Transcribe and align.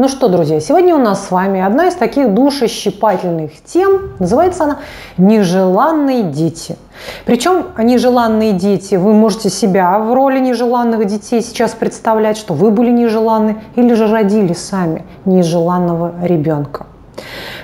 Ну 0.00 0.08
что, 0.08 0.30
друзья, 0.30 0.60
сегодня 0.60 0.94
у 0.96 0.98
нас 0.98 1.26
с 1.26 1.30
вами 1.30 1.60
одна 1.60 1.88
из 1.88 1.94
таких 1.94 2.32
душещипательных 2.32 3.50
тем. 3.66 4.14
Называется 4.18 4.64
она 4.64 4.78
«Нежеланные 5.18 6.22
дети». 6.22 6.78
Причем 7.26 7.66
нежеланные 7.76 8.54
дети, 8.54 8.94
вы 8.94 9.12
можете 9.12 9.50
себя 9.50 9.98
в 9.98 10.14
роли 10.14 10.38
нежеланных 10.38 11.04
детей 11.04 11.42
сейчас 11.42 11.72
представлять, 11.72 12.38
что 12.38 12.54
вы 12.54 12.70
были 12.70 12.90
нежеланны 12.90 13.60
или 13.76 13.92
же 13.92 14.06
родили 14.06 14.54
сами 14.54 15.04
нежеланного 15.26 16.14
ребенка. 16.22 16.86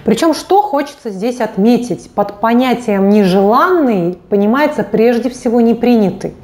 Причем, 0.05 0.35
что 0.35 0.61
хочется 0.61 1.09
здесь 1.09 1.41
отметить, 1.41 2.11
под 2.11 2.41
понятием 2.41 3.09
«нежеланный» 3.09 4.19
понимается 4.29 4.83
прежде 4.83 5.31
всего 5.31 5.63
«непринятый». 5.63 6.35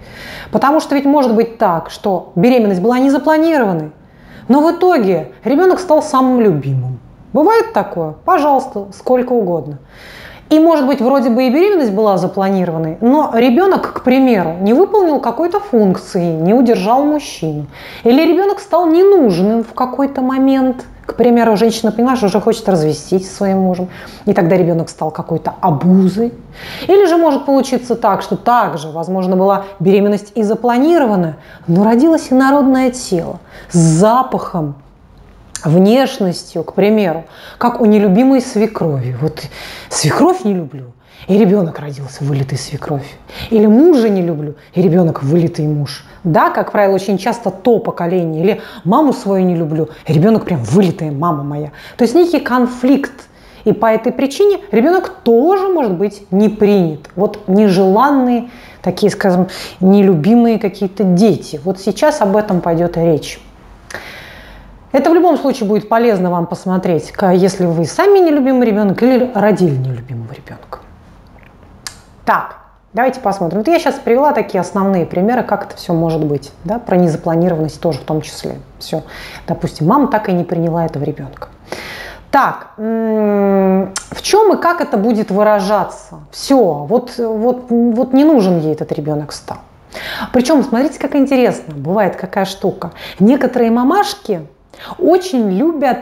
Потому 0.53 0.81
что 0.81 0.95
ведь 0.95 1.05
может 1.05 1.35
быть 1.35 1.59
так, 1.59 1.91
что 1.91 2.33
беременность 2.35 2.81
была 2.81 2.99
не 2.99 3.11
запланированной, 3.11 3.93
но 4.49 4.61
в 4.61 4.77
итоге 4.77 5.33
ребенок 5.45 5.81
стал 5.81 6.03
самым 6.03 6.41
любимым. 6.41 6.99
Бывает 7.33 7.73
такое? 7.73 8.15
Пожалуйста, 8.25 8.89
сколько 8.93 9.33
угодно. 9.33 9.79
И, 10.51 10.61
может 10.61 10.87
быть, 10.87 11.01
вроде 11.01 11.31
бы 11.31 11.45
и 11.45 11.51
беременность 11.51 11.93
была 11.93 12.19
запланированной, 12.19 12.99
но 13.01 13.31
ребенок, 13.35 13.95
к 13.95 14.03
примеру, 14.03 14.57
не 14.61 14.75
выполнил 14.75 15.19
какой-то 15.19 15.61
функции, 15.61 16.31
не 16.31 16.53
удержал 16.53 17.05
мужчину. 17.05 17.69
Или 18.05 18.31
ребенок 18.31 18.61
стал 18.61 18.87
ненужным 18.87 19.65
в 19.65 19.73
какой-то 19.73 20.21
момент. 20.21 20.85
К 21.05 21.15
примеру, 21.15 21.57
женщина 21.57 21.91
поняла, 21.91 22.17
что 22.17 22.27
уже 22.27 22.41
хочет 22.41 22.69
развестись 22.69 23.29
со 23.29 23.37
своим 23.37 23.59
мужем, 23.59 23.89
и 24.25 24.33
тогда 24.33 24.57
ребенок 24.57 24.89
стал 24.89 25.11
какой-то 25.11 25.55
обузой. 25.61 26.33
Или 26.87 27.07
же 27.07 27.17
может 27.17 27.45
получиться 27.45 27.97
так, 27.97 28.23
что 28.23 28.37
также, 28.37 28.89
возможно, 28.89 29.37
была 29.37 29.65
беременность 29.81 30.33
и 30.37 30.43
запланированная, 30.43 31.37
но 31.67 31.85
родилось 31.85 32.29
инородное 32.31 32.91
тело 32.91 33.41
с 33.71 33.77
запахом, 33.77 34.77
внешностью, 35.65 36.65
к 36.65 36.75
примеру, 36.75 37.25
как 37.59 37.81
у 37.81 37.85
нелюбимой 37.85 38.41
свекрови. 38.41 39.17
Вот 39.21 39.43
свекровь 39.91 40.45
не 40.45 40.55
люблю, 40.55 40.93
и 41.29 41.39
ребенок 41.39 41.79
родился 41.79 42.25
вылитый 42.25 42.59
свекровь. 42.59 43.07
Или 43.51 43.67
мужа 43.67 44.09
не 44.09 44.23
люблю, 44.23 44.55
и 44.75 44.83
ребенок 44.83 45.23
вылитый 45.23 45.67
муж. 45.67 46.05
Да, 46.25 46.51
как 46.51 46.73
правило, 46.73 46.95
очень 46.95 47.19
часто 47.19 47.51
то 47.51 47.79
поколение. 47.79 48.43
Или 48.43 48.61
маму 48.85 49.13
свою 49.13 49.45
не 49.45 49.55
люблю, 49.55 49.89
и 50.07 50.13
ребенок 50.13 50.45
прям 50.45 50.63
вылитая 50.63 51.13
мама 51.13 51.43
моя. 51.43 51.73
То 51.97 52.05
есть 52.05 52.15
некий 52.15 52.41
конфликт. 52.41 53.13
И 53.65 53.73
по 53.73 53.87
этой 53.87 54.11
причине 54.11 54.59
ребенок 54.73 55.11
тоже 55.23 55.69
может 55.69 55.93
быть 55.93 56.27
не 56.33 56.49
принят. 56.49 57.09
Вот 57.15 57.47
нежеланные, 57.47 58.51
такие, 58.83 59.11
скажем, 59.13 59.47
нелюбимые 59.79 60.59
какие-то 60.59 61.05
дети. 61.05 61.61
Вот 61.63 61.79
сейчас 61.79 62.21
об 62.21 62.37
этом 62.37 62.61
пойдет 62.61 62.97
речь. 62.97 63.41
Это 64.91 65.11
в 65.11 65.15
любом 65.15 65.39
случае 65.39 65.69
будет 65.69 65.89
полезно 65.89 66.31
вам 66.31 66.47
посмотреть, 66.47 67.13
если 67.35 67.65
вы 67.65 67.87
сами 67.87 68.19
нелюбимый 68.19 68.67
ребенок 68.67 69.03
или 69.03 69.31
родили 69.35 69.73
ребенка. 69.73 70.22
Так, 72.25 72.57
давайте 72.93 73.21
посмотрим. 73.21 73.59
Вот 73.59 73.69
я 73.69 73.79
сейчас 73.79 73.97
привела 73.97 74.33
такие 74.33 74.61
основные 74.61 75.07
примеры, 75.07 75.43
как 75.43 75.65
это 75.65 75.77
все 75.77 75.93
может 75.93 76.25
быть. 76.25 76.53
Да? 76.65 76.79
Про 76.79 76.97
незапланированность 76.97 77.81
тоже 77.81 77.99
в 77.99 78.05
том 78.05 78.21
числе. 78.21 78.59
Все. 78.79 79.03
Допустим, 79.47 79.87
мама 79.87 80.09
так 80.09 80.29
и 80.29 80.33
не 80.33 80.45
приняла 80.45 80.87
этого 80.87 81.05
ребенка. 81.05 81.49
Так, 82.31 82.69
в 82.79 84.23
чем 84.23 84.55
и 84.55 84.57
как 84.57 84.81
это 84.81 84.97
будет 84.97 85.31
выражаться? 85.31 86.21
Все, 86.31 86.57
вот, 86.57 87.19
вот, 87.19 87.67
вот 87.69 88.13
не 88.15 88.25
нужен 88.25 88.59
ей 88.59 88.73
этот 88.73 88.91
ребенок 88.93 89.33
стал. 89.33 89.59
Причем, 90.33 90.63
смотрите, 90.65 90.99
как 90.99 91.15
интересно, 91.15 91.75
бывает 91.75 92.17
какая 92.17 92.47
штука. 92.47 92.93
Некоторые 93.21 93.71
мамашки 93.71 94.47
очень 94.99 95.51
любят 95.51 95.99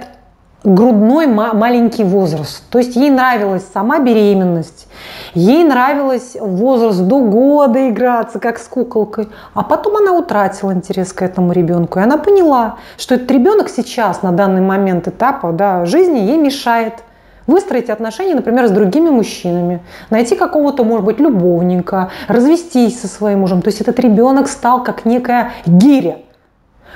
грудной 0.62 1.26
маленький 1.26 2.04
возраст. 2.04 2.62
То 2.70 2.78
есть 2.78 2.94
ей 2.94 3.10
нравилась 3.10 3.64
сама 3.72 3.98
беременность, 3.98 4.86
ей 5.34 5.64
нравилось 5.64 6.36
возраст 6.40 7.00
до 7.00 7.20
года 7.20 7.88
играться, 7.88 8.38
как 8.38 8.58
с 8.58 8.66
куколкой. 8.66 9.28
А 9.54 9.62
потом 9.62 9.96
она 9.96 10.12
утратила 10.12 10.72
интерес 10.72 11.12
к 11.12 11.22
этому 11.22 11.52
ребенку. 11.52 11.98
И 11.98 12.02
она 12.02 12.16
поняла, 12.16 12.76
что 12.98 13.14
этот 13.14 13.30
ребенок 13.30 13.68
сейчас, 13.68 14.22
на 14.22 14.32
данный 14.32 14.60
момент 14.60 15.08
этапа 15.08 15.52
да, 15.52 15.84
жизни, 15.84 16.18
ей 16.18 16.38
мешает 16.38 17.04
выстроить 17.46 17.90
отношения, 17.90 18.34
например, 18.34 18.68
с 18.68 18.70
другими 18.70 19.10
мужчинами, 19.10 19.82
найти 20.10 20.36
какого-то, 20.36 20.84
может 20.84 21.04
быть, 21.04 21.18
любовника, 21.18 22.10
развестись 22.28 23.00
со 23.00 23.08
своим 23.08 23.40
мужем. 23.40 23.62
То 23.62 23.68
есть 23.68 23.80
этот 23.80 23.98
ребенок 23.98 24.48
стал 24.48 24.84
как 24.84 25.04
некая 25.04 25.52
гиря, 25.66 26.18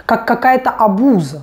как 0.07 0.27
какая-то 0.27 0.71
обуза 0.71 1.43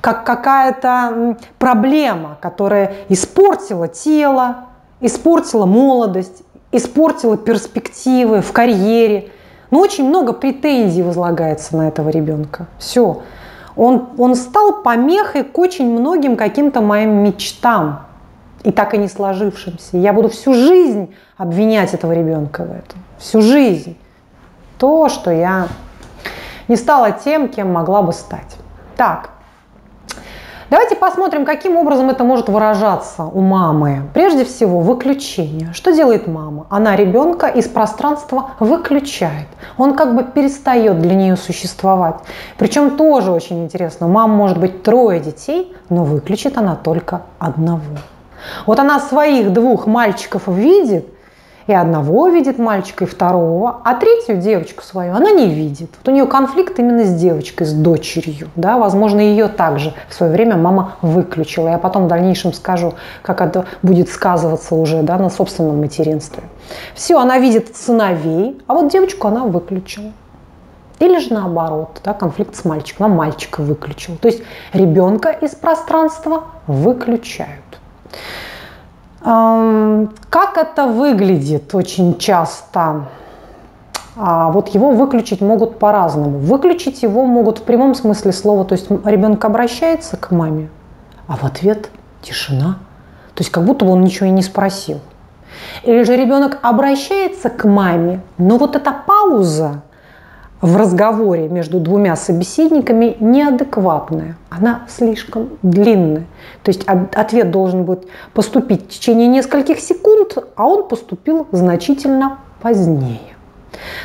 как 0.00 0.24
какая-то 0.24 1.36
проблема, 1.58 2.38
которая 2.40 2.94
испортила 3.08 3.88
тело, 3.88 4.69
испортила 5.00 5.66
молодость, 5.66 6.42
испортила 6.72 7.36
перспективы 7.36 8.40
в 8.40 8.52
карьере. 8.52 9.30
Но 9.70 9.80
очень 9.80 10.08
много 10.08 10.32
претензий 10.32 11.02
возлагается 11.02 11.76
на 11.76 11.88
этого 11.88 12.08
ребенка. 12.08 12.66
Все. 12.78 13.22
Он, 13.76 14.08
он 14.18 14.34
стал 14.34 14.82
помехой 14.82 15.44
к 15.44 15.56
очень 15.58 15.90
многим 15.90 16.36
каким-то 16.36 16.80
моим 16.80 17.22
мечтам 17.22 18.06
и 18.62 18.72
так 18.72 18.94
и 18.94 18.98
не 18.98 19.08
сложившимся. 19.08 19.96
Я 19.96 20.12
буду 20.12 20.28
всю 20.28 20.54
жизнь 20.54 21.14
обвинять 21.36 21.94
этого 21.94 22.12
ребенка 22.12 22.64
в 22.64 22.70
этом. 22.70 22.98
Всю 23.18 23.40
жизнь. 23.40 23.96
То, 24.78 25.08
что 25.08 25.30
я 25.30 25.68
не 26.68 26.76
стала 26.76 27.12
тем, 27.12 27.48
кем 27.48 27.72
могла 27.72 28.02
бы 28.02 28.12
стать. 28.12 28.56
Так, 28.96 29.30
Давайте 30.70 30.94
посмотрим, 30.94 31.44
каким 31.44 31.76
образом 31.76 32.10
это 32.10 32.22
может 32.22 32.48
выражаться 32.48 33.24
у 33.24 33.40
мамы. 33.40 34.02
Прежде 34.14 34.44
всего, 34.44 34.78
выключение. 34.78 35.72
Что 35.72 35.90
делает 35.92 36.28
мама? 36.28 36.68
Она 36.70 36.94
ребенка 36.94 37.48
из 37.48 37.66
пространства 37.66 38.52
выключает. 38.60 39.48
Он 39.78 39.96
как 39.96 40.14
бы 40.14 40.22
перестает 40.22 41.00
для 41.00 41.16
нее 41.16 41.36
существовать. 41.36 42.20
Причем 42.56 42.96
тоже 42.96 43.32
очень 43.32 43.64
интересно. 43.64 44.06
У 44.06 44.10
мамы 44.10 44.36
может 44.36 44.58
быть 44.58 44.84
трое 44.84 45.18
детей, 45.18 45.74
но 45.88 46.04
выключит 46.04 46.56
она 46.56 46.76
только 46.76 47.22
одного. 47.40 47.98
Вот 48.64 48.78
она 48.78 49.00
своих 49.00 49.52
двух 49.52 49.88
мальчиков 49.88 50.46
видит– 50.46 51.04
и 51.66 51.72
одного 51.72 52.28
видит 52.28 52.58
мальчика, 52.58 53.04
и 53.04 53.06
второго, 53.06 53.80
а 53.84 53.94
третью 53.94 54.38
девочку 54.38 54.82
свою 54.82 55.14
она 55.14 55.30
не 55.30 55.48
видит. 55.48 55.90
Вот 55.98 56.08
у 56.08 56.10
нее 56.10 56.26
конфликт 56.26 56.78
именно 56.78 57.04
с 57.04 57.14
девочкой, 57.14 57.66
с 57.66 57.72
дочерью. 57.72 58.48
Да? 58.56 58.78
Возможно, 58.78 59.20
ее 59.20 59.48
также 59.48 59.94
в 60.08 60.14
свое 60.14 60.32
время 60.32 60.56
мама 60.56 60.94
выключила. 61.02 61.68
Я 61.68 61.78
потом 61.78 62.06
в 62.06 62.08
дальнейшем 62.08 62.52
скажу, 62.52 62.94
как 63.22 63.40
это 63.40 63.66
будет 63.82 64.08
сказываться 64.08 64.74
уже 64.74 65.02
да, 65.02 65.18
на 65.18 65.30
собственном 65.30 65.80
материнстве. 65.80 66.42
Все, 66.94 67.18
она 67.18 67.38
видит 67.38 67.76
сыновей, 67.76 68.60
а 68.66 68.74
вот 68.74 68.90
девочку 68.90 69.28
она 69.28 69.44
выключила. 69.44 70.12
Или 70.98 71.18
же 71.18 71.32
наоборот, 71.32 72.00
да, 72.04 72.12
конфликт 72.12 72.54
с 72.54 72.64
мальчиком, 72.64 73.06
она 73.06 73.14
мальчика 73.14 73.62
выключила. 73.62 74.18
То 74.18 74.28
есть 74.28 74.42
ребенка 74.74 75.30
из 75.30 75.54
пространства 75.54 76.44
выключают. 76.66 77.64
Как 79.22 80.56
это 80.56 80.86
выглядит 80.86 81.74
очень 81.74 82.18
часто? 82.18 83.08
А 84.16 84.50
вот 84.50 84.68
его 84.68 84.90
выключить 84.92 85.40
могут 85.40 85.78
по-разному. 85.78 86.38
Выключить 86.38 87.02
его 87.02 87.24
могут 87.26 87.58
в 87.58 87.62
прямом 87.62 87.94
смысле 87.94 88.32
слова, 88.32 88.64
то 88.64 88.74
есть 88.74 88.90
ребенок 88.90 89.44
обращается 89.44 90.16
к 90.16 90.30
маме, 90.30 90.68
а 91.26 91.36
в 91.36 91.44
ответ 91.44 91.90
тишина. 92.22 92.78
То 93.34 93.42
есть 93.42 93.50
как 93.50 93.64
будто 93.64 93.84
бы 93.84 93.92
он 93.92 94.02
ничего 94.02 94.26
и 94.26 94.30
не 94.30 94.42
спросил. 94.42 95.00
Или 95.84 96.02
же 96.02 96.16
ребенок 96.16 96.58
обращается 96.62 97.50
к 97.50 97.64
маме, 97.64 98.20
но 98.38 98.58
вот 98.58 98.76
эта 98.76 98.92
пауза 98.92 99.82
в 100.60 100.76
разговоре 100.76 101.48
между 101.48 101.80
двумя 101.80 102.16
собеседниками 102.16 103.16
неадекватная, 103.18 104.36
она 104.50 104.82
слишком 104.88 105.50
длинная. 105.62 106.26
То 106.62 106.70
есть 106.70 106.84
ответ 106.86 107.50
должен 107.50 107.84
быть 107.84 108.00
поступить 108.34 108.84
в 108.84 108.88
течение 108.88 109.26
нескольких 109.26 109.80
секунд, 109.80 110.36
а 110.56 110.66
он 110.66 110.86
поступил 110.88 111.46
значительно 111.50 112.38
позднее. 112.60 113.20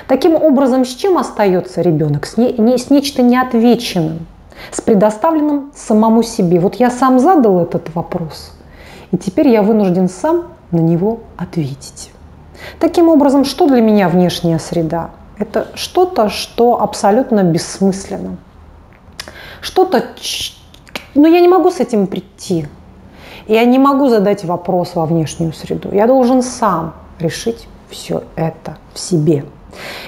Таким 0.08 0.36
образом, 0.36 0.86
с 0.86 0.94
чем 0.94 1.18
остается 1.18 1.82
ребенок? 1.82 2.26
С, 2.26 2.38
не, 2.38 2.54
не, 2.54 2.78
с 2.78 2.90
нечто 2.90 3.22
неотвеченным, 3.22 4.26
с 4.72 4.80
предоставленным 4.80 5.72
самому 5.76 6.24
себе. 6.24 6.60
Вот 6.60 6.76
я 6.76 6.90
сам 6.90 7.20
задал 7.20 7.60
этот 7.60 7.94
вопрос, 7.94 8.54
и 9.12 9.18
теперь 9.18 9.50
я 9.50 9.62
вынужден 9.62 10.08
сам 10.08 10.46
на 10.72 10.80
него 10.80 11.20
ответить. 11.36 12.12
Таким 12.80 13.10
образом, 13.10 13.44
что 13.44 13.68
для 13.68 13.82
меня 13.82 14.08
внешняя 14.08 14.60
среда? 14.60 15.10
Это 15.38 15.68
что-то, 15.76 16.30
что 16.30 16.82
абсолютно 16.82 17.44
бессмысленно. 17.44 18.38
Что-то, 19.62 20.04
но 21.14 21.28
я 21.28 21.40
не 21.40 21.48
могу 21.48 21.72
с 21.72 21.80
этим 21.80 22.08
прийти. 22.08 22.68
Я 23.48 23.66
не 23.66 23.78
могу 23.78 24.10
задать 24.10 24.44
вопрос 24.44 24.96
во 24.96 25.06
внешнюю 25.06 25.54
среду. 25.54 25.90
Я 25.94 26.08
должен 26.08 26.42
сам 26.42 26.94
решить 27.20 27.68
все 27.90 28.24
это 28.36 28.78
в 28.94 29.00
себе. 29.00 29.46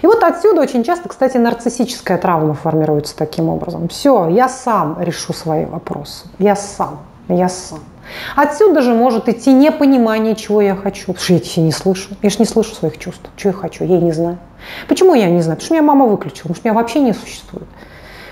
И 0.02 0.08
вот 0.08 0.24
отсюда 0.24 0.62
очень 0.62 0.84
часто, 0.84 1.10
кстати, 1.10 1.38
нарциссическая 1.38 2.18
травма 2.18 2.54
формируется 2.54 3.16
таким 3.16 3.50
образом. 3.50 3.90
Все, 3.90 4.30
я 4.30 4.48
сам 4.48 4.98
решу 5.00 5.34
свои 5.34 5.66
вопросы. 5.66 6.28
Я 6.40 6.56
сам, 6.56 7.00
я 7.28 7.50
сам. 7.50 7.80
Отсюда 8.36 8.82
же 8.82 8.94
может 8.94 9.30
идти 9.30 9.54
непонимание, 9.54 10.36
чего 10.36 10.62
я 10.62 10.76
хочу. 10.76 11.14
Потому 11.14 11.24
что 11.24 11.34
я 11.34 11.64
не 11.64 11.72
слышу. 11.72 12.10
Я 12.22 12.30
же 12.30 12.38
не 12.40 12.46
слышу 12.46 12.74
своих 12.76 12.98
чувств. 12.98 13.30
Чего 13.36 13.52
я 13.52 13.58
хочу, 13.58 13.84
я 13.84 13.98
и 13.98 14.02
не 14.02 14.12
знаю. 14.12 14.38
Почему 14.88 15.14
я 15.14 15.30
не 15.30 15.42
знаю? 15.42 15.58
Потому 15.58 15.66
что 15.66 15.74
меня 15.74 15.84
мама 15.84 16.06
выключила, 16.06 16.44
потому 16.44 16.56
что 16.56 16.68
меня 16.68 16.74
вообще 16.74 17.00
не 17.00 17.14
существует. 17.14 17.68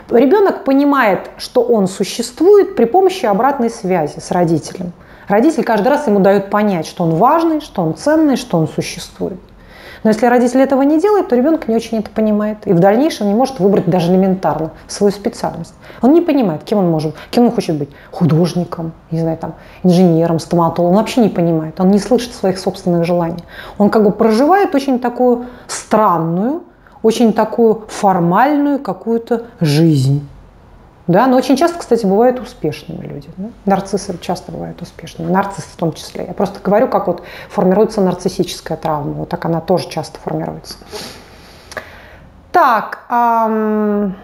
Ребенок 0.10 0.64
понимает, 0.64 1.32
что 1.38 1.64
он 1.64 1.88
существует 1.88 2.76
при 2.76 2.86
помощи 2.86 3.26
обратной 3.26 3.70
связи 3.70 4.20
с 4.20 4.32
родителем. 4.32 4.94
Родитель 5.28 5.64
каждый 5.64 5.88
раз 5.88 6.06
ему 6.06 6.20
дает 6.20 6.52
понять, 6.52 6.86
что 6.86 7.04
он 7.04 7.16
важный, 7.16 7.60
что 7.60 7.82
он 7.82 7.96
ценный, 7.96 8.38
что 8.38 8.60
он 8.60 8.68
существует. 8.68 9.40
Но 10.06 10.12
если 10.12 10.28
родитель 10.28 10.62
этого 10.62 10.84
не 10.84 11.02
делает, 11.02 11.30
то 11.30 11.36
ребенок 11.36 11.68
не 11.68 11.76
очень 11.76 11.98
это 11.98 12.12
понимает. 12.12 12.60
И 12.66 12.74
в 12.74 12.80
дальнейшем 12.80 13.28
не 13.28 13.34
может 13.34 13.60
выбрать 13.60 13.88
даже 13.88 14.12
элементарно 14.12 14.70
свою 14.88 15.12
специальность. 15.12 15.74
Он 16.04 16.14
не 16.14 16.22
понимает, 16.22 16.64
кем 16.64 16.78
он 16.78 16.92
может, 16.92 17.16
кем 17.32 17.46
он 17.46 17.52
хочет 17.52 17.76
быть. 17.76 17.90
Художником, 18.12 18.92
не 19.10 19.20
знаю, 19.20 19.38
там, 19.38 19.56
инженером, 19.82 20.38
стоматологом. 20.38 20.96
Он 20.96 21.02
вообще 21.02 21.22
не 21.22 21.30
понимает. 21.30 21.80
Он 21.80 21.90
не 21.90 21.98
слышит 21.98 22.36
своих 22.36 22.60
собственных 22.60 23.04
желаний. 23.04 23.44
Он 23.80 23.90
как 23.90 24.04
бы 24.04 24.12
проживает 24.12 24.76
очень 24.76 25.00
такую 25.00 25.48
странную, 25.66 26.62
очень 27.02 27.34
такую 27.34 27.86
формальную 27.88 28.78
какую-то 28.78 29.46
жизнь. 29.60 30.22
Да, 31.08 31.28
но 31.28 31.38
очень 31.38 31.56
часто, 31.56 31.78
кстати, 31.78 32.06
бывают 32.06 32.40
успешными 32.40 33.06
люди. 33.06 33.30
Да? 33.38 33.50
Нарциссы 33.66 34.18
часто 34.20 34.52
бывают 34.52 34.82
успешными, 34.82 35.32
нарциссы 35.32 35.70
в 35.72 35.76
том 35.76 35.94
числе. 35.94 36.26
Я 36.26 36.34
просто 36.34 36.60
говорю, 36.64 36.88
как 36.88 37.08
вот 37.08 37.22
формируется 37.50 38.02
нарциссическая 38.02 38.76
травма. 38.76 39.14
Вот 39.14 39.30
так 39.30 39.46
она 39.46 39.62
тоже 39.62 39.88
часто 39.88 40.20
формируется. 40.20 40.76
Так, 42.52 43.04
эм, 43.10 44.16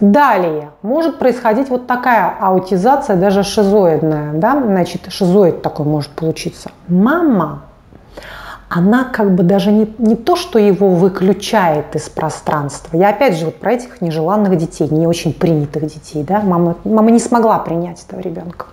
далее 0.00 0.70
может 0.82 1.18
происходить 1.18 1.70
вот 1.70 1.86
такая 1.86 2.36
аутизация, 2.38 3.16
даже 3.16 3.42
шизоидная. 3.42 4.34
Да? 4.34 4.60
Значит, 4.62 5.10
шизоид 5.10 5.62
такой 5.62 5.86
может 5.86 6.10
получиться. 6.10 6.70
Мама 6.88 7.62
она 8.68 9.04
как 9.04 9.34
бы 9.34 9.42
даже 9.42 9.70
не, 9.70 9.94
не 9.98 10.16
то, 10.16 10.34
что 10.34 10.58
его 10.58 10.90
выключает 10.90 11.94
из 11.94 12.08
пространства. 12.08 12.96
Я 12.96 13.10
опять 13.10 13.36
же 13.36 13.46
вот 13.46 13.56
про 13.56 13.72
этих 13.72 14.00
нежеланных 14.00 14.56
детей, 14.56 14.88
не 14.90 15.06
очень 15.06 15.32
принятых 15.32 15.86
детей. 15.86 16.24
Да? 16.24 16.40
Мама, 16.40 16.76
мама 16.84 17.10
не 17.10 17.20
смогла 17.20 17.58
принять 17.58 18.04
этого 18.06 18.20
ребенка. 18.20 18.66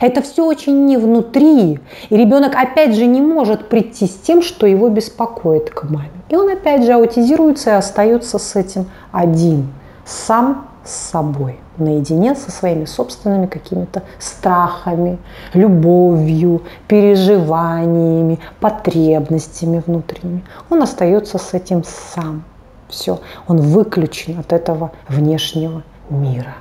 Это 0.00 0.22
все 0.22 0.44
очень 0.44 0.86
не 0.86 0.96
внутри. 0.96 1.80
И 2.08 2.16
ребенок 2.16 2.54
опять 2.56 2.94
же 2.94 3.06
не 3.06 3.20
может 3.20 3.68
прийти 3.68 4.06
с 4.06 4.14
тем, 4.14 4.42
что 4.42 4.66
его 4.66 4.88
беспокоит 4.88 5.70
к 5.70 5.84
маме. 5.84 6.10
И 6.28 6.36
он 6.36 6.48
опять 6.48 6.84
же 6.84 6.92
аутизируется 6.92 7.70
и 7.70 7.74
остается 7.74 8.38
с 8.38 8.56
этим 8.56 8.86
один, 9.12 9.68
сам 10.06 10.68
с 10.84 10.90
собой 10.90 11.58
наедине 11.78 12.34
со 12.34 12.50
своими 12.50 12.84
собственными 12.84 13.46
какими-то 13.46 14.02
страхами, 14.18 15.18
любовью, 15.52 16.62
переживаниями, 16.88 18.38
потребностями 18.60 19.82
внутренними. 19.86 20.44
Он 20.70 20.82
остается 20.82 21.38
с 21.38 21.54
этим 21.54 21.82
сам. 21.84 22.44
Все, 22.88 23.20
он 23.48 23.58
выключен 23.58 24.38
от 24.38 24.52
этого 24.52 24.92
внешнего 25.08 25.82
мира. 26.10 26.54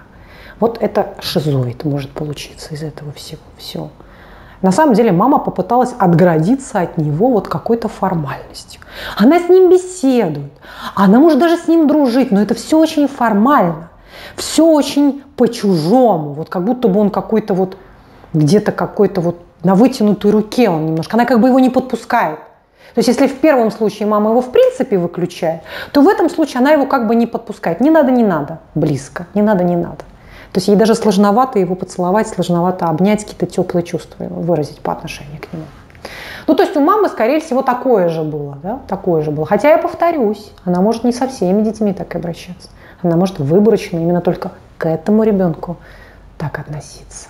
Вот 0.60 0.78
это 0.82 1.14
шизоид 1.20 1.84
может 1.84 2.12
получиться 2.12 2.74
из 2.74 2.82
этого 2.84 3.12
всего. 3.12 3.42
Все. 3.58 3.90
На 4.62 4.72
самом 4.72 4.94
деле 4.96 5.12
мама 5.12 5.40
попыталась 5.40 5.94
отгородиться 6.00 6.80
от 6.80 6.98
него 6.98 7.32
вот 7.32 7.50
какой-то 7.50 7.90
формальностью. 7.90 8.80
Она 9.18 9.40
с 9.40 9.50
ним 9.50 9.70
беседует, 9.70 10.54
она 10.96 11.20
может 11.20 11.38
даже 11.38 11.58
с 11.58 11.68
ним 11.68 11.86
дружить, 11.86 12.32
но 12.32 12.42
это 12.42 12.54
все 12.54 12.80
очень 12.80 13.10
формально. 13.10 13.90
Все 14.36 14.66
очень 14.66 15.24
по-чужому, 15.36 16.34
вот 16.34 16.50
как 16.50 16.64
будто 16.64 16.88
бы 16.88 17.00
он 17.00 17.10
какой-то 17.10 17.54
вот 17.54 17.78
где-то 18.34 18.72
какой-то 18.72 19.22
вот 19.22 19.38
на 19.64 19.76
вытянутой 19.76 20.32
руке 20.32 20.70
он 20.70 20.86
немножко, 20.86 21.16
она 21.16 21.26
как 21.26 21.40
бы 21.40 21.48
его 21.48 21.60
не 21.60 21.70
подпускает. 21.70 22.40
То 22.96 23.00
есть 23.00 23.08
если 23.08 23.28
в 23.28 23.40
первом 23.40 23.72
случае 23.72 24.08
мама 24.08 24.30
его 24.30 24.42
в 24.42 24.52
принципе 24.52 24.98
выключает, 24.98 25.62
то 25.92 26.02
в 26.02 26.08
этом 26.08 26.30
случае 26.30 26.60
она 26.60 26.72
его 26.72 26.86
как 26.86 27.08
бы 27.08 27.16
не 27.16 27.26
подпускает. 27.26 27.80
Не 27.80 27.90
надо, 27.90 28.12
не 28.12 28.24
надо, 28.24 28.60
близко, 28.76 29.26
не 29.34 29.42
надо, 29.42 29.64
не 29.64 29.76
надо. 29.76 30.06
То 30.52 30.58
есть 30.58 30.68
ей 30.68 30.76
даже 30.76 30.94
сложновато 30.94 31.58
его 31.58 31.74
поцеловать, 31.74 32.28
сложновато 32.28 32.86
обнять, 32.86 33.24
какие-то 33.24 33.48
теплые 33.48 33.84
чувства 33.84 34.26
выразить 34.26 34.80
по 34.80 34.92
отношению 34.92 35.42
к 35.42 35.52
нему. 35.52 35.66
Ну, 36.46 36.54
то 36.54 36.64
есть 36.64 36.76
у 36.76 36.82
мамы, 36.82 37.10
скорее 37.10 37.40
всего, 37.40 37.64
такое 37.64 38.10
же 38.10 38.22
было, 38.22 38.60
да, 38.62 38.80
такое 38.88 39.24
же 39.24 39.32
было. 39.32 39.48
Хотя 39.48 39.72
я 39.72 39.78
повторюсь, 39.80 40.52
она 40.64 40.82
может 40.82 41.04
не 41.04 41.14
со 41.14 41.28
всеми 41.28 41.64
детьми 41.64 41.94
так 41.94 42.14
обращаться. 42.16 42.70
Она 43.04 43.18
может 43.18 43.40
выборочно 43.40 43.98
именно 43.98 44.22
только 44.22 44.52
к 44.78 44.88
этому 44.88 45.24
ребенку 45.24 45.78
так 46.38 46.60
относиться. 46.60 47.30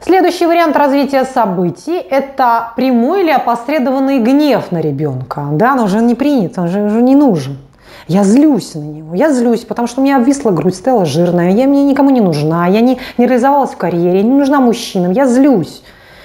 Следующий 0.00 0.46
вариант 0.46 0.76
развития 0.76 1.24
событий– 1.24 1.98
это 2.10 2.72
прямой 2.76 3.24
или 3.24 3.30
опосредованный 3.30 4.20
гнев 4.20 4.70
на 4.72 4.80
ребенка. 4.80 5.48
Да, 5.52 5.74
он 5.74 5.80
уже 5.80 6.00
не 6.00 6.14
принят, 6.14 6.58
он 6.58 6.68
же 6.68 6.80
уже 6.80 7.02
не 7.02 7.14
нужен. 7.14 7.58
Я 8.06 8.24
злюсь 8.24 8.74
на 8.74 8.80
него, 8.80 9.14
я 9.14 9.30
злюсь, 9.30 9.64
потому 9.64 9.86
что 9.86 10.00
у 10.00 10.04
меня 10.04 10.16
обвисла 10.16 10.50
грудь, 10.50 10.76
стала 10.76 11.04
жирная, 11.04 11.50
я 11.50 11.66
мне 11.66 11.84
никому 11.84 12.08
не 12.08 12.22
нужна, 12.22 12.66
я 12.66 12.80
не, 12.80 12.98
не 13.18 13.26
реализовалась 13.26 13.70
в 13.70 13.76
карьере, 13.76 14.22
не 14.22 14.30
нужна 14.30 14.60
мужчинам, 14.60 15.12
я 15.12 15.26
злюсь. 15.26 15.82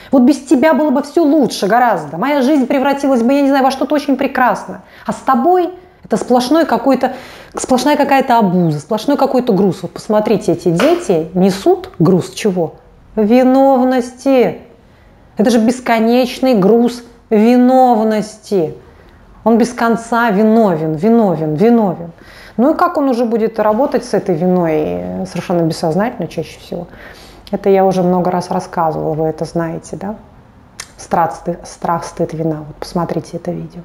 Вот 0.09 0.21
без 0.21 0.39
тебя 0.39 0.73
было 0.73 0.91
бы 0.91 1.01
все 1.03 1.21
лучше 1.21 1.67
гораздо. 1.67 2.17
Моя 2.17 2.41
жизнь 2.41 2.67
превратилась 2.67 3.21
бы, 3.21 3.33
я 3.33 3.41
не 3.41 3.49
знаю, 3.49 3.63
во 3.63 3.71
что-то 3.71 3.95
очень 3.95 4.15
прекрасное. 4.15 4.81
А 5.05 5.11
с 5.11 5.17
тобой 5.17 5.71
это 6.03 6.17
сплошной 6.17 6.65
какой-то, 6.65 7.13
сплошная 7.55 7.95
какая-то 7.95 8.38
обуза, 8.38 8.79
сплошной 8.79 9.17
какой-то 9.17 9.54
груз. 9.54 9.80
Вот 9.83 9.92
посмотрите, 9.92 10.51
эти 10.51 10.69
дети 10.69 11.30
несут 11.33 11.92
груз 11.99 12.31
чего? 12.31 12.75
Виновности. 13.16 14.59
Это 15.37 15.49
же 15.49 15.59
бесконечный 15.59 16.56
груз 16.56 17.04
виновности. 17.30 18.75
Он 19.44 19.57
без 19.57 19.73
конца 19.73 20.30
виновен, 20.30 20.94
виновен, 20.94 21.56
виновен. 21.56 22.11
Ну 22.57 22.73
и 22.73 22.78
как 22.78 22.97
он 22.97 23.09
уже 23.09 23.25
будет 23.25 23.59
работать 23.59 24.06
с 24.06 24.13
этой 24.13 24.35
виной 24.35 25.25
совершенно 25.25 25.61
бессознательно 25.61 26.28
чаще 26.28 26.59
всего? 26.59 26.87
Это 27.51 27.69
я 27.69 27.85
уже 27.85 28.04
много 28.04 28.31
раз 28.31 28.51
рассказывала, 28.51 29.13
вы 29.13 29.25
это 29.25 29.45
знаете, 29.45 29.95
да? 29.95 30.16
Страх, 30.97 31.42
страх 31.66 32.04
стыд, 32.04 32.33
вина. 32.33 32.63
Вот 32.68 32.75
посмотрите 32.75 33.37
это 33.37 33.51
видео. 33.51 33.81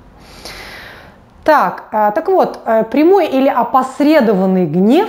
Так, 1.49 1.85
э, 1.93 2.13
так 2.15 2.29
вот, 2.29 2.61
э, 2.67 2.85
прямой 2.85 3.27
или 3.27 3.49
опосредованный 3.49 4.67
гнев 4.67 5.09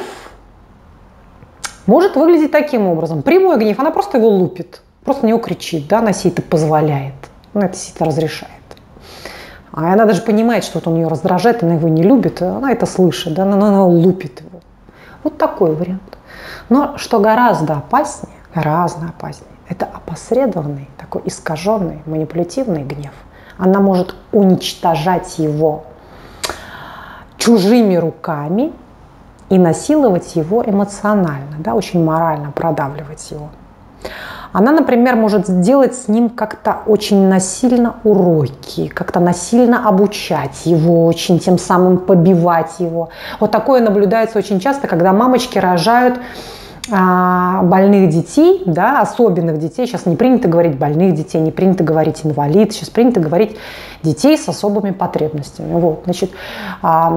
может 1.86 2.16
выглядеть 2.16 2.54
таким 2.54 2.88
образом. 2.88 3.24
Прямой 3.24 3.58
гнев, 3.58 3.78
она 3.78 3.92
просто 3.92 4.20
его 4.20 4.30
лупит, 4.30 4.82
просто 5.04 5.26
на 5.26 5.28
него 5.32 5.40
кричит, 5.40 5.90
да, 5.90 6.00
она 6.00 6.14
себе 6.14 6.32
это 6.32 6.42
позволяет, 6.42 7.16
она 7.54 7.66
это 7.66 7.76
себе 7.76 8.06
разрешает. 8.06 8.54
А 9.74 9.92
она 9.92 10.06
даже 10.06 10.22
понимает, 10.22 10.64
что 10.64 10.80
вот 10.80 10.88
он 10.88 10.96
ее 10.96 11.10
раздражает, 11.10 11.62
она 11.62 11.74
его 11.74 11.90
не 11.90 12.04
любит, 12.04 12.42
она 12.42 12.72
это 12.72 12.86
слышит, 12.86 13.34
да, 13.34 13.44
она, 13.44 13.56
она 13.56 13.86
лупит 13.86 14.40
его. 14.40 14.62
Вот 15.26 15.38
такой 15.38 15.76
вариант. 15.76 16.18
Но 16.70 16.98
что 16.98 17.20
гораздо 17.20 17.74
опаснее, 17.74 18.38
гораздо 18.56 19.08
опаснее, 19.08 19.52
это 19.68 19.86
опосредованный, 19.86 20.88
такой 20.98 21.22
искаженный, 21.26 22.02
манипулятивный 22.06 22.84
гнев. 22.84 23.12
Она 23.58 23.82
может 23.82 24.16
уничтожать 24.32 25.38
его 25.38 25.84
чужими 27.50 27.96
руками 27.96 28.72
и 29.50 29.58
насиловать 29.58 30.36
его 30.36 30.64
эмоционально, 30.64 31.56
да, 31.58 31.74
очень 31.74 32.04
морально 32.04 32.52
продавливать 32.52 33.32
его. 33.32 33.50
Она, 34.52 34.72
например, 34.72 35.16
может 35.16 35.48
сделать 35.48 35.96
с 35.96 36.08
ним 36.08 36.30
как-то 36.30 36.78
очень 36.86 37.28
насильно 37.28 37.96
уроки, 38.04 38.88
как-то 38.88 39.20
насильно 39.20 39.88
обучать 39.88 40.66
его, 40.66 41.06
очень 41.06 41.40
тем 41.40 41.58
самым 41.58 41.98
побивать 41.98 42.80
его. 42.80 43.10
Вот 43.40 43.52
такое 43.52 43.82
наблюдается 43.82 44.38
очень 44.38 44.60
часто, 44.60 44.88
когда 44.88 45.12
мамочки 45.12 45.58
рожают 45.58 46.20
больных 46.90 48.10
детей, 48.10 48.64
да, 48.66 49.02
особенных 49.02 49.60
детей. 49.60 49.88
Сейчас 49.88 50.06
не 50.06 50.16
принято 50.16 50.48
говорить 50.48 50.78
больных 50.78 51.16
детей, 51.16 51.40
не 51.40 51.52
принято 51.52 51.84
говорить 51.84 52.22
инвалид, 52.24 52.74
сейчас 52.74 52.90
принято 52.90 53.20
говорить 53.20 53.58
детей 54.04 54.38
с 54.38 54.48
особыми 54.48 54.92
потребностями. 54.92 55.74
Вот, 55.74 56.02
значит, 56.06 56.32
а, 56.82 57.12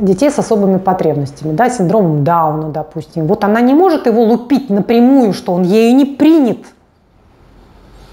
детей 0.00 0.30
с 0.30 0.38
особыми 0.38 0.78
потребностями, 0.78 1.52
да, 1.52 1.70
синдромом 1.70 2.24
Дауна, 2.24 2.70
допустим. 2.70 3.26
Вот 3.26 3.44
она 3.44 3.60
не 3.60 3.74
может 3.74 4.06
его 4.06 4.22
лупить 4.22 4.70
напрямую, 4.70 5.32
что 5.32 5.52
он 5.52 5.62
ею 5.62 5.96
не 5.96 6.04
принят. 6.04 6.58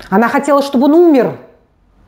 Она 0.09 0.27
хотела, 0.27 0.61
чтобы 0.61 0.85
он 0.85 0.93
умер, 0.93 1.37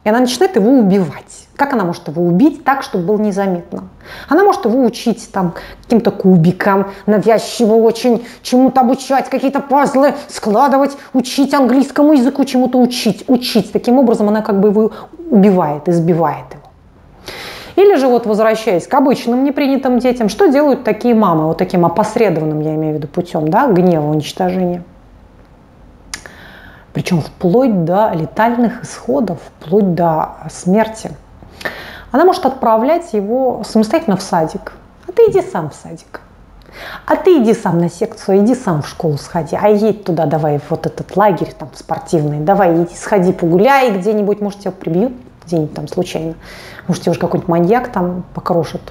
и 0.04 0.10
она 0.10 0.20
начинает 0.22 0.56
его 0.56 0.72
убивать. 0.72 1.48
Как 1.56 1.74
она 1.74 1.84
может 1.84 2.08
его 2.08 2.24
убить 2.24 2.64
так, 2.64 2.84
чтобы 2.84 3.06
было 3.06 3.18
незаметно? 3.18 3.90
Она 4.30 4.46
может 4.46 4.64
его 4.64 4.82
учить 4.86 5.30
там 5.34 5.54
каким-то 5.84 6.12
кубикам, 6.12 6.88
навязчиво 7.06 7.74
очень, 7.74 8.26
чему-то 8.42 8.80
обучать, 8.82 9.30
какие-то 9.30 9.60
пазлы 9.60 10.14
складывать, 10.30 10.96
учить 11.14 11.54
английскому 11.54 12.14
языку, 12.14 12.46
чему-то 12.46 12.80
учить, 12.80 13.26
учить. 13.28 13.74
Таким 13.74 13.98
образом 13.98 14.30
она 14.30 14.42
как 14.42 14.62
бы 14.62 14.70
его 14.70 14.92
убивает, 15.30 15.90
избивает 15.90 16.46
его. 16.52 16.64
Или 17.76 17.96
же 17.96 18.08
вот 18.08 18.26
возвращаясь 18.26 18.88
к 18.88 18.94
обычным 18.94 19.44
непринятым 19.44 20.00
детям, 20.00 20.30
что 20.30 20.48
делают 20.48 20.86
такие 20.86 21.14
мамы, 21.14 21.48
вот 21.48 21.58
таким 21.58 21.86
опосредованным, 21.86 22.62
я 22.62 22.76
имею 22.76 22.96
в 22.96 22.98
виду, 22.98 23.08
путем 23.08 23.50
да, 23.50 23.68
гнева, 23.68 24.10
уничтожения? 24.10 24.84
Причем 27.00 27.22
вплоть 27.22 27.86
до 27.86 28.12
летальных 28.14 28.84
исходов, 28.84 29.40
вплоть 29.62 29.96
до 29.96 30.32
смерти. 30.52 31.12
Она 32.12 32.26
может 32.26 32.46
отправлять 32.46 33.14
его 33.14 33.64
самостоятельно 33.64 34.18
в 34.18 34.22
садик. 34.22 34.74
А 35.08 35.14
ты 35.14 35.22
иди 35.32 35.42
сам 35.42 35.70
в 35.70 35.76
садик. 35.76 36.20
А 37.06 37.16
ты 37.16 37.42
иди 37.42 37.54
сам 37.54 37.80
на 37.80 37.90
секцию, 37.90 38.44
иди 38.44 38.54
сам 38.54 38.82
в 38.82 38.90
школу 38.90 39.18
сходи. 39.18 39.56
А 39.56 39.70
едь 39.70 40.04
туда, 40.04 40.26
давай 40.26 40.60
вот 40.70 40.88
этот 40.88 41.16
лагерь 41.16 41.54
там 41.58 41.70
спортивный. 41.74 42.42
Давай 42.42 42.84
иди, 42.84 42.94
сходи 42.94 43.32
погуляй 43.32 43.98
где-нибудь, 43.98 44.42
может 44.42 44.60
тебя 44.60 44.72
прибьют 44.72 45.14
где-нибудь 45.46 45.74
там 45.74 45.88
случайно. 45.88 46.34
Может, 46.90 47.04
тебя 47.04 47.12
уже 47.12 47.22
какой-нибудь 47.22 47.48
маньяк 47.48 47.94
там 47.94 48.26
покрошит, 48.34 48.82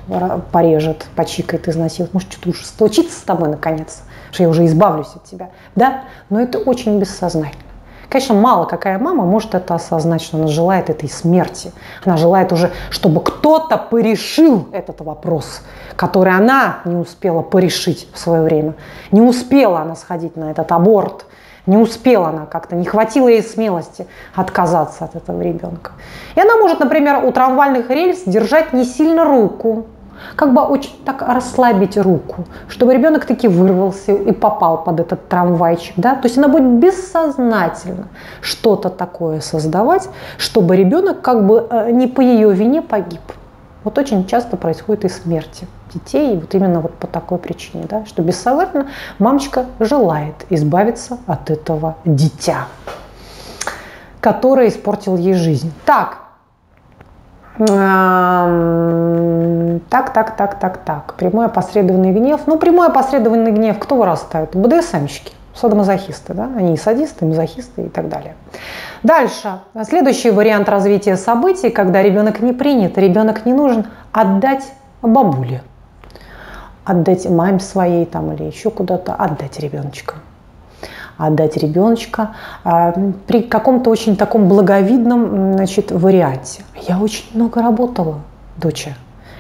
порежет, 0.51 1.05
почикает, 1.15 1.69
изнасилует. 1.69 2.15
Может, 2.15 2.33
что-то 2.33 2.49
уже 2.49 2.65
случится 2.65 3.19
с 3.19 3.23
тобой 3.23 3.51
наконец, 3.51 4.01
что 4.33 4.45
я 4.45 4.49
уже 4.49 4.65
избавлюсь 4.65 5.15
от 5.15 5.25
тебя. 5.25 5.51
Да? 5.77 6.05
Но 6.31 6.41
это 6.41 6.57
очень 6.57 6.99
бессознательно. 6.99 7.68
Конечно, 8.09 8.35
мало 8.35 8.65
какая 8.65 8.99
мама 8.99 9.25
может 9.25 9.55
это 9.55 9.75
осознать, 9.75 10.23
что 10.23 10.39
она 10.39 10.47
желает 10.47 10.89
этой 10.89 11.11
смерти. 11.11 11.73
Она 12.05 12.17
желает 12.17 12.53
уже, 12.53 12.71
чтобы 12.91 13.21
кто-то 13.21 13.77
порешил 13.77 14.69
этот 14.73 15.03
вопрос, 15.03 15.61
который 15.95 16.35
она 16.35 16.79
не 16.87 16.97
успела 16.97 17.43
порешить 17.43 18.09
в 18.15 18.19
свое 18.19 18.43
время. 18.43 18.75
Не 19.11 19.21
успела 19.21 19.81
она 19.81 19.95
сходить 19.95 20.37
на 20.37 20.51
этот 20.51 20.73
аборт, 20.73 21.27
не 21.67 21.77
успела 21.77 22.29
она 22.29 22.47
как-то, 22.47 22.77
не 22.77 22.87
хватило 22.87 23.29
ей 23.29 23.43
смелости 23.43 24.07
отказаться 24.35 25.05
от 25.05 25.15
этого 25.15 25.43
ребенка. 25.43 25.93
И 26.35 26.41
она 26.41 26.57
может, 26.57 26.81
например, 26.81 27.23
у 27.23 27.31
трамвайных 27.31 27.91
рельс 27.91 28.23
держать 28.25 28.73
не 28.73 28.85
сильно 28.85 29.27
руку, 29.27 29.87
как 30.37 30.55
бы 30.55 30.63
очень 30.63 30.93
так 31.05 31.23
расслабить 31.23 31.97
руку, 31.97 32.45
чтобы 32.69 32.95
ребенок 32.95 33.25
таки 33.25 33.49
вырвался 33.49 34.13
и 34.13 34.33
попал 34.33 34.85
под 34.85 35.01
этот 35.01 35.29
трамвайчик. 35.29 35.95
Да? 35.97 36.15
То 36.15 36.27
есть 36.27 36.39
она 36.39 36.49
будет 36.49 36.81
бессознательно 36.81 38.09
что-то 38.41 38.89
такое 38.89 39.41
создавать, 39.41 40.09
чтобы 40.37 40.77
ребенок 40.77 41.21
как 41.21 41.47
бы 41.47 41.67
э, 41.71 41.91
не 41.91 42.07
по 42.07 42.21
ее 42.21 42.53
вине 42.53 42.83
погиб. 42.83 43.21
Вот 43.85 43.97
очень 43.97 44.27
часто 44.27 44.57
происходит 44.57 45.05
и 45.05 45.09
смерти 45.09 45.67
детей, 45.95 46.37
вот 46.37 46.55
именно 46.55 46.81
вот 46.81 46.95
по 46.95 47.07
такой 47.07 47.39
причине, 47.39 47.87
да, 47.89 48.05
что 48.05 48.23
бессознательно 48.23 48.89
мамочка 49.19 49.67
желает 49.81 50.35
избавиться 50.51 51.19
от 51.27 51.51
этого 51.51 51.97
дитя, 52.05 52.67
которое 54.21 54.69
испортил 54.69 55.17
ей 55.17 55.35
жизнь. 55.35 55.73
Так, 55.87 56.28
так, 59.89 60.13
так, 60.13 60.37
так, 60.37 60.59
так, 60.59 60.79
так. 60.79 61.15
Прямой 61.15 61.47
опосредованный 61.47 62.13
гнев. 62.13 62.43
Ну, 62.47 62.59
прямой 62.59 62.87
опосредованный 62.87 63.51
гнев 63.51 63.79
кто 63.79 63.97
вырастает? 63.97 64.55
БДСМщики, 64.55 65.33
садомазохисты, 65.55 66.35
да? 66.35 66.49
Они 66.57 66.75
и 66.75 66.77
садисты, 66.77 67.25
и 67.25 67.29
мазохисты 67.29 67.83
и 67.83 67.89
так 67.89 68.09
далее. 68.09 68.37
Дальше. 69.03 69.61
Следующий 69.85 70.31
вариант 70.31 70.69
развития 70.69 71.17
событий, 71.17 71.71
когда 71.71 72.03
ребенок 72.03 72.41
не 72.41 72.53
принят, 72.53 72.97
ребенок 72.97 73.45
не 73.45 73.53
нужен, 73.53 73.87
отдать 74.13 74.65
бабуле. 75.03 75.63
Отдать 76.85 77.29
маме 77.29 77.61
своей 77.61 78.07
там 78.07 78.33
или 78.33 78.45
еще 78.45 78.71
куда-то, 78.71 79.15
отдать 79.15 79.59
ребеночка 79.59 80.15
отдать 81.19 81.57
ребеночка 81.57 82.31
а, 82.65 82.95
при 83.27 83.43
каком-то 83.43 83.91
очень 83.91 84.17
таком 84.17 84.49
благовидном 84.49 85.55
значит, 85.55 85.91
варианте. 85.91 86.63
Я 86.87 86.99
очень 86.99 87.27
много 87.35 87.61
работала, 87.61 88.21
доча. 88.57 88.95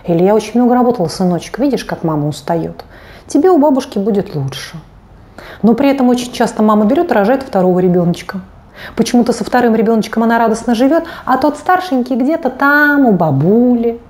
Или 0.04 0.24
я 0.24 0.34
очень 0.34 0.60
много 0.60 0.74
работала, 0.74 1.06
сыночек. 1.08 1.58
Видишь, 1.58 1.84
как 1.84 2.02
мама 2.02 2.28
устает? 2.28 2.84
Тебе 3.26 3.50
у 3.50 3.58
бабушки 3.58 3.98
будет 3.98 4.34
лучше. 4.34 4.76
Но 5.62 5.74
при 5.74 5.90
этом 5.90 6.08
очень 6.08 6.32
часто 6.32 6.62
мама 6.62 6.84
берет 6.84 7.10
и 7.10 7.14
рожает 7.14 7.42
второго 7.42 7.78
ребеночка. 7.78 8.40
Почему-то 8.96 9.32
со 9.32 9.44
вторым 9.44 9.74
ребеночком 9.74 10.22
она 10.22 10.38
радостно 10.38 10.74
живет, 10.74 11.04
а 11.24 11.36
тот 11.36 11.56
старшенький 11.56 12.16
где-то 12.16 12.48
там 12.48 13.06
у 13.06 13.12
бабули, 13.12 14.00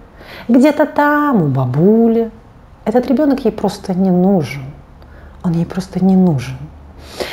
где-то 0.47 0.87
там 0.87 1.43
у 1.43 1.47
бабули. 1.49 2.31
Этот 2.85 3.07
ребенок 3.09 3.45
ей 3.45 3.51
просто 3.51 3.95
не 3.95 4.11
нужен. 4.11 4.63
Он 5.43 5.53
ей 5.53 5.67
просто 5.67 6.05
не 6.05 6.17
нужен. 6.17 6.57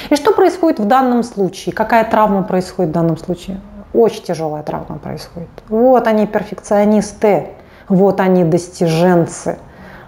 И 0.09 0.15
что 0.15 0.33
происходит 0.33 0.79
в 0.79 0.85
данном 0.85 1.23
случае? 1.23 1.73
Какая 1.73 2.09
травма 2.09 2.43
происходит 2.43 2.91
в 2.91 2.93
данном 2.93 3.17
случае? 3.17 3.59
Очень 3.93 4.23
тяжелая 4.23 4.63
травма 4.63 4.97
происходит. 4.97 5.49
Вот 5.69 6.07
они 6.07 6.27
перфекционисты, 6.27 7.49
вот 7.87 8.19
они 8.19 8.43
достиженцы. 8.43 9.57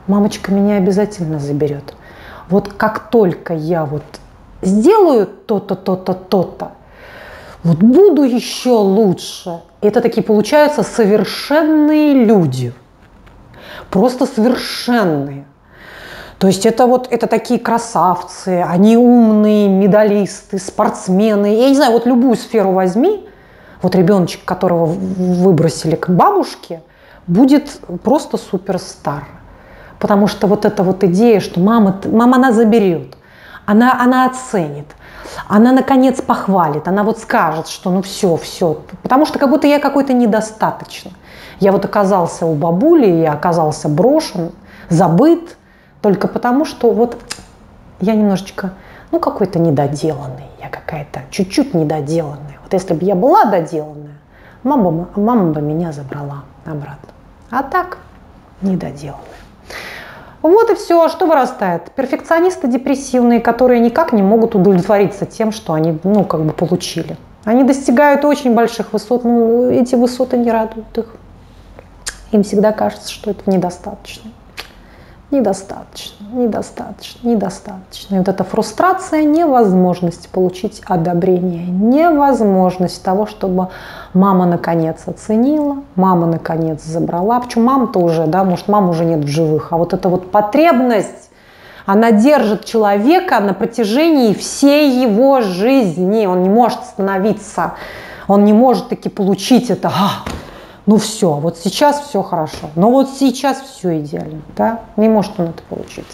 Мамочка 0.08 0.52
меня 0.52 0.78
обязательно 0.78 1.40
заберет. 1.40 1.96
Вот 2.50 2.74
как 2.74 3.10
только 3.10 3.54
я 3.54 3.86
вот 3.86 4.04
сделаю 4.62 5.28
то-то, 5.28 5.76
то-то, 5.76 6.14
то-то, 6.14 6.72
вот 7.64 7.80
буду 7.80 8.24
еще 8.24 8.70
лучше. 8.70 9.62
Это 9.82 10.00
такие 10.02 10.24
получаются 10.24 10.84
совершенные 10.84 12.14
люди. 12.26 12.74
Просто 13.90 14.26
совершенные. 14.26 15.46
То 16.40 16.48
есть 16.48 16.66
это 16.66 16.86
вот 16.86 17.08
это 17.10 17.26
такие 17.26 17.60
красавцы, 17.60 18.64
они 18.68 18.96
умные, 18.96 19.68
медалисты, 19.68 20.60
спортсмены. 20.60 21.56
Я 21.56 21.70
не 21.70 21.76
знаю, 21.76 21.94
вот 21.94 22.06
любую 22.06 22.36
сферу 22.36 22.72
возьми, 22.72 23.28
вот 23.82 23.96
ребеночек, 23.96 24.46
которого 24.46 24.86
выбросили 24.86 25.96
к 25.96 26.10
бабушке, 26.10 26.84
будет 27.26 27.80
просто 28.04 28.38
суперстар. 28.38 29.26
Потому 30.00 30.28
что 30.28 30.46
вот 30.46 30.66
эта 30.66 30.84
вот 30.84 31.04
идея, 31.04 31.40
что 31.40 31.60
мама, 31.60 32.00
мама 32.06 32.38
она 32.38 32.52
заберет, 32.52 33.18
она, 33.66 34.00
она 34.00 34.28
оценит, 34.28 34.86
она 35.48 35.72
наконец 35.72 36.22
похвалит, 36.22 36.88
она 36.88 37.02
вот 37.04 37.18
скажет, 37.18 37.68
что 37.68 37.90
ну 37.90 38.04
все, 38.04 38.38
все. 38.38 38.82
Потому 39.02 39.26
что 39.26 39.40
как 39.40 39.50
будто 39.50 39.66
я 39.66 39.80
какой-то 39.80 40.14
недостаточно. 40.14 41.12
Я 41.60 41.72
вот 41.72 41.84
оказался 41.84 42.46
у 42.46 42.54
бабули, 42.54 43.08
я 43.08 43.34
оказался 43.34 43.90
брошен, 43.90 44.52
забыт, 44.90 45.58
только 46.02 46.28
потому, 46.28 46.66
что 46.66 46.92
вот 46.92 47.18
я 48.00 48.16
немножечко, 48.16 48.74
ну, 49.12 49.20
какой-то 49.20 49.60
недоделанный, 49.60 50.46
я 50.62 50.70
какая-то 50.70 51.22
чуть-чуть 51.32 51.74
недоделанная. 51.74 52.58
Вот 52.64 52.74
если 52.74 52.94
бы 52.94 53.04
я 53.04 53.16
была 53.16 53.46
доделанная, 53.46 54.18
мама, 54.64 55.10
мама 55.16 55.52
бы 55.52 55.62
меня 55.62 55.92
забрала 55.92 56.44
обратно. 56.66 57.10
А 57.50 57.64
так, 57.64 58.00
недоделанная. 58.62 59.24
Вот 60.42 60.70
и 60.70 60.76
все, 60.76 61.10
что 61.10 61.26
вырастает. 61.26 61.92
Перфекционисты 61.92 62.68
депрессивные, 62.68 63.42
которые 63.42 63.80
никак 63.80 64.14
не 64.14 64.22
могут 64.22 64.56
удовлетвориться 64.56 65.26
тем, 65.26 65.52
что 65.52 65.74
они, 65.74 66.00
ну, 66.04 66.24
как 66.24 66.42
бы 66.44 66.54
получили. 66.54 67.18
Они 67.44 67.64
достигают 67.64 68.24
очень 68.24 68.54
больших 68.54 68.94
высот, 68.94 69.24
но 69.24 69.66
эти 69.66 69.96
высоты 69.96 70.38
не 70.38 70.52
радуют 70.52 70.98
их. 70.98 71.16
Им 72.32 72.44
всегда 72.44 72.72
кажется, 72.72 73.12
что 73.12 73.32
это 73.32 73.50
недостаточно 73.50 74.32
недостаточно, 75.32 76.26
недостаточно, 76.32 77.28
недостаточно. 77.28 78.16
И 78.16 78.18
вот 78.20 78.28
эта 78.28 78.44
фрустрация, 78.44 79.24
невозможность 79.24 80.30
получить 80.30 80.82
одобрение, 80.86 81.66
невозможность 81.68 83.04
того, 83.04 83.26
чтобы 83.26 83.68
мама 84.14 84.46
наконец 84.46 85.04
оценила, 85.06 85.78
мама 85.96 86.28
наконец 86.28 86.84
забрала. 86.84 87.40
Почему 87.42 87.66
мама-то 87.66 88.00
уже, 88.00 88.26
да, 88.26 88.44
может, 88.44 88.68
мама 88.68 88.90
уже 88.90 89.04
нет 89.04 89.26
в 89.26 89.28
живых, 89.28 89.68
а 89.72 89.78
вот 89.78 89.94
эта 89.94 90.08
вот 90.08 90.32
потребность, 90.32 91.30
она 91.86 92.12
держит 92.12 92.66
человека 92.66 93.40
на 93.40 93.54
протяжении 93.54 94.34
всей 94.34 95.02
его 95.02 95.42
жизни. 95.42 96.26
Он 96.26 96.44
не 96.44 96.50
может 96.50 96.80
остановиться, 96.80 97.76
он 98.28 98.44
не 98.44 98.52
может 98.52 98.90
таки 98.90 99.08
получить 99.08 99.70
это. 99.70 99.90
А, 99.90 100.24
ну 100.88 100.98
все, 100.98 101.34
вот 101.34 101.58
сейчас 101.58 102.02
все 102.08 102.24
хорошо, 102.24 102.70
но 102.76 102.90
вот 102.90 103.10
сейчас 103.10 103.62
все 103.62 104.00
идеально, 104.00 104.42
да, 104.56 104.82
не 104.96 105.10
может 105.10 105.40
он 105.40 105.48
это 105.48 105.62
получить. 105.70 106.08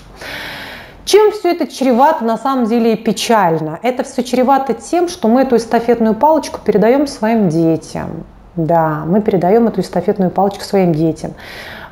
Чем 1.06 1.32
все 1.32 1.52
это 1.52 1.68
чревато 1.68 2.24
на 2.24 2.38
самом 2.38 2.66
деле 2.66 2.96
печально? 2.96 3.80
Это 3.84 4.04
все 4.04 4.24
чревато 4.24 4.74
тем, 4.74 5.10
что 5.10 5.28
мы 5.28 5.42
эту 5.42 5.58
эстафетную 5.58 6.16
палочку 6.16 6.60
передаем 6.64 7.08
своим 7.08 7.50
детям. 7.50 8.26
Да, 8.56 9.04
мы 9.08 9.22
передаем 9.22 9.68
эту 9.68 9.82
эстафетную 9.82 10.30
палочку 10.30 10.64
своим 10.64 10.94
детям. 10.94 11.34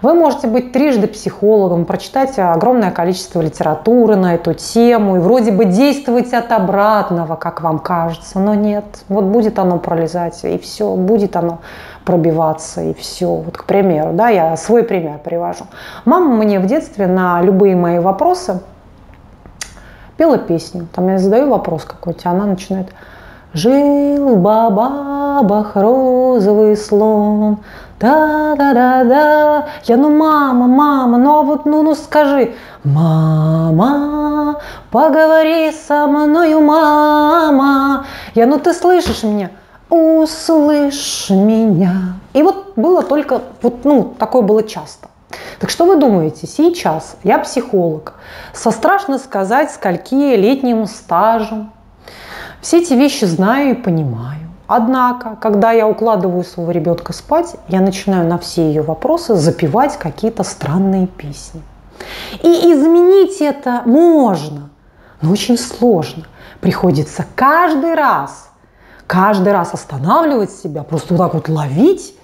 Вы 0.03 0.13
можете 0.15 0.47
быть 0.47 0.71
трижды 0.71 1.07
психологом, 1.07 1.85
прочитать 1.85 2.37
огромное 2.37 2.91
количество 2.91 3.39
литературы 3.39 4.15
на 4.15 4.35
эту 4.35 4.53
тему 4.53 5.15
и 5.15 5.19
вроде 5.19 5.51
бы 5.51 5.65
действовать 5.65 6.33
от 6.33 6.51
обратного, 6.51 7.35
как 7.35 7.61
вам 7.61 7.77
кажется, 7.77 8.39
но 8.39 8.55
нет. 8.55 8.83
Вот 9.09 9.25
будет 9.25 9.59
оно 9.59 9.77
пролезать, 9.77 10.43
и 10.43 10.57
все, 10.57 10.95
будет 10.95 11.35
оно 11.35 11.59
пробиваться, 12.03 12.81
и 12.81 12.93
все. 12.95 13.27
Вот, 13.27 13.57
к 13.57 13.65
примеру, 13.65 14.13
да, 14.13 14.29
я 14.29 14.57
свой 14.57 14.83
пример 14.83 15.19
привожу. 15.19 15.65
Мама 16.05 16.35
мне 16.35 16.59
в 16.59 16.65
детстве 16.65 17.05
на 17.05 17.41
любые 17.41 17.75
мои 17.75 17.99
вопросы 17.99 18.59
пела 20.17 20.39
песню. 20.39 20.87
Там 20.93 21.09
я 21.09 21.17
задаю 21.19 21.49
вопрос 21.49 21.85
какой-то, 21.85 22.29
она 22.29 22.45
начинает 22.45 22.89
Жил 23.53 24.35
в 24.35 24.41
бабах 24.41 25.75
розовый 25.75 26.77
слон, 26.77 27.57
да-да-да-да. 27.99 29.67
Я, 29.83 29.97
ну, 29.97 30.09
мама, 30.09 30.67
мама, 30.67 31.17
ну, 31.17 31.39
а 31.39 31.41
вот, 31.43 31.65
ну, 31.65 31.83
ну, 31.83 31.93
скажи. 31.93 32.53
Мама, 32.85 34.61
поговори 34.89 35.69
со 35.73 36.07
мною, 36.07 36.61
мама. 36.61 38.05
Я, 38.35 38.45
ну, 38.45 38.57
ты 38.57 38.73
слышишь 38.73 39.23
меня? 39.23 39.51
Услышь 39.89 41.29
меня. 41.29 42.15
И 42.31 42.43
вот 42.43 42.71
было 42.77 43.03
только, 43.03 43.41
вот, 43.61 43.83
ну, 43.83 44.13
такое 44.17 44.43
было 44.43 44.63
часто. 44.63 45.09
Так 45.59 45.69
что 45.69 45.83
вы 45.83 45.97
думаете, 45.97 46.47
сейчас 46.47 47.17
я 47.23 47.37
психолог, 47.37 48.13
со 48.53 48.71
страшно 48.71 49.19
сказать, 49.19 49.71
скольки 49.71 50.37
летним 50.37 50.85
стажем, 50.87 51.71
все 52.61 52.81
эти 52.81 52.93
вещи 52.93 53.25
знаю 53.25 53.71
и 53.71 53.73
понимаю. 53.73 54.39
Однако, 54.67 55.35
когда 55.35 55.71
я 55.71 55.87
укладываю 55.87 56.43
своего 56.45 56.71
ребенка 56.71 57.11
спать, 57.11 57.55
я 57.67 57.81
начинаю 57.81 58.27
на 58.27 58.37
все 58.37 58.67
ее 58.67 58.83
вопросы 58.83 59.35
запевать 59.35 59.97
какие-то 59.97 60.43
странные 60.43 61.07
песни. 61.07 61.61
И 62.41 62.47
изменить 62.47 63.41
это 63.41 63.81
можно, 63.85 64.69
но 65.21 65.31
очень 65.31 65.57
сложно. 65.57 66.23
Приходится 66.61 67.25
каждый 67.35 67.95
раз, 67.95 68.49
каждый 69.07 69.51
раз 69.51 69.73
останавливать 69.73 70.51
себя, 70.51 70.83
просто 70.83 71.15
вот 71.15 71.23
так 71.23 71.33
вот 71.33 71.49
ловить, 71.49 72.15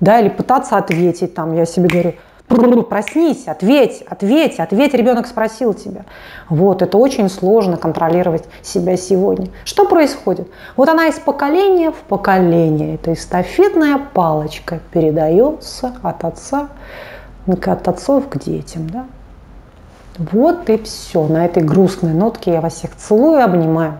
да, 0.00 0.18
или 0.18 0.30
пытаться 0.30 0.76
ответить. 0.76 1.34
Там 1.34 1.54
я 1.54 1.64
себе 1.64 1.88
говорю, 1.88 2.14
проснись, 2.48 3.48
ответь, 3.48 4.02
ответь, 4.08 4.60
ответь, 4.60 4.94
ребенок 4.94 5.26
спросил 5.26 5.74
тебя. 5.74 6.04
Вот, 6.48 6.82
это 6.82 6.98
очень 6.98 7.28
сложно 7.28 7.76
контролировать 7.76 8.44
себя 8.62 8.96
сегодня. 8.96 9.48
Что 9.64 9.86
происходит? 9.86 10.48
Вот 10.76 10.88
она 10.88 11.06
из 11.08 11.18
поколения 11.18 11.90
в 11.90 11.96
поколение, 12.08 12.94
эта 12.94 13.12
эстафетная 13.12 13.98
палочка 13.98 14.80
передается 14.92 15.94
от 16.02 16.24
отца, 16.24 16.68
от 17.46 17.88
отцов 17.88 18.28
к 18.28 18.38
детям, 18.38 18.88
да? 18.88 19.06
Вот 20.18 20.70
и 20.70 20.78
все. 20.78 21.26
На 21.26 21.44
этой 21.44 21.62
грустной 21.62 22.12
нотке 22.12 22.52
я 22.52 22.60
вас 22.60 22.74
всех 22.74 22.94
целую 22.94 23.40
и 23.40 23.42
обнимаю. 23.42 23.98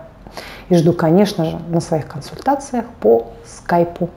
И 0.69 0.75
жду, 0.75 0.93
конечно 0.93 1.45
же, 1.45 1.59
на 1.67 1.81
своих 1.81 2.07
консультациях 2.07 2.85
по 3.01 3.27
скайпу. 3.45 4.09